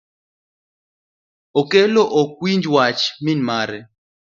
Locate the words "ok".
2.21-2.29